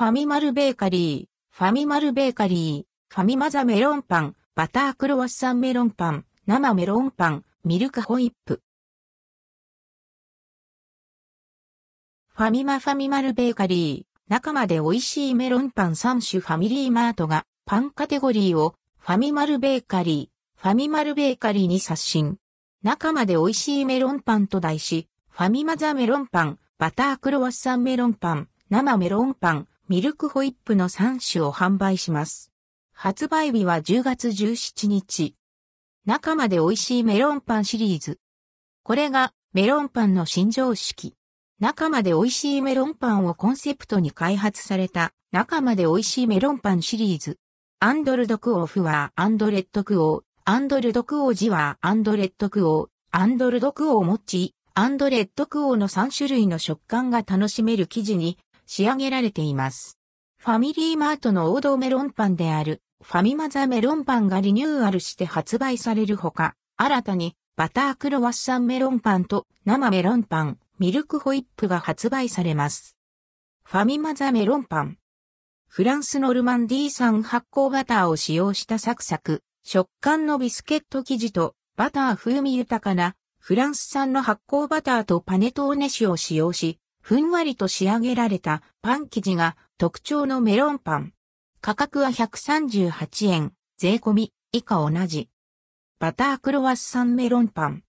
[0.00, 8.62] ファミマルベーカリー、ファミマルベーカリー、ファミマザメロンパン、バタークロワッサンメロンパン、生メロンパン、ミルクホイップ。
[12.34, 22.38] ファミマファミマルベーカリー、中まで美味しいメロンパン3種ファミリーマートがパンカテゴリーをファミマルベーカリー、ファミマルベーカリーに刷新。
[22.82, 32.52] 中まで美味しいメロンパンと題し、ファミマザメロンパン、バタークロワッサンメロンパン、生メロンパン、ミルクホイップの3種を販売します。
[32.92, 35.34] 発売日は10月17日。
[36.06, 38.20] 中まで美味しいメロンパンシリーズ。
[38.84, 41.16] これがメロンパンの新常識。
[41.58, 47.38] 中まで美味しいメロンパンをコンセプトに開発された中まで美味しいメロンパンシリーズ。
[47.80, 58.38] アンドルドクオーフワーアンドレッドクオー、アンドルドクオージワーアンドレッドクオー、アンドルドクオーモッチ、アンドレッドクオーの3種類の食感が楽しめる生地に
[58.72, 59.98] 仕上げられています。
[60.38, 72.96] ファミリーマートの王道メロンパンであるファミマザメロンパンがリニューアルして発売されるほか、新たにバタークロワッサンメロンパンと生メロンパン、ミルクホイップが発売されます。
[73.64, 74.98] ファミマザメロンパン。
[75.66, 91.12] フランスノルマンディー産発酵バターを使用したサクサク、食感のビスケット生地とバター風味豊かなフランス産の発酵バターとパネトーネ種を使用し、ふんわりと仕上げられたパン生地が特徴のメロンパン。
[91.60, 95.28] 価格は138円、税込み、以下同じ。
[95.98, 97.82] バタークロワッサンメロンパン。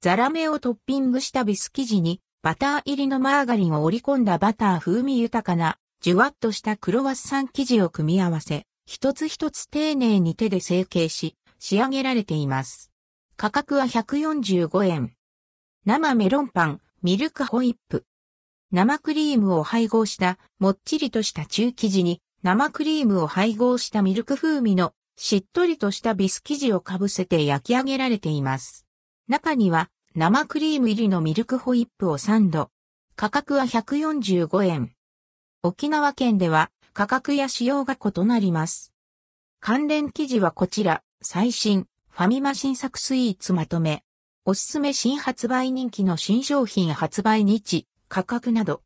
[0.00, 12.90] ザラメをトッピングしたビス生地に、バター入りのマーガリンを織り込んだバター風味豊かな、じゅわっとしたクロワッサン生地を組み合わせ、一つ一つ丁寧に手で成形し、仕上げられています。
[13.36, 15.14] 価格は145円。
[15.84, 18.04] 生メロンパン、ミルクホイップ。
[18.70, 28.86] 生クリームを配合したもっちりとした中生地に生クリームを配合したミルク風味のしっとりとしたビス生地をかぶせて焼き上げられています。
[29.26, 32.70] 中には生クリーム入りのミルクホイップをサンド。
[33.16, 34.92] 価格は145円。
[35.62, 38.92] 沖縄県では価格や仕様が異なります。
[39.60, 44.04] 関連記事はこちら、最新、ファミマ新作スイーツまとめ。
[44.44, 48.76] おすすめ新発売人気の新商品発売日、価格など、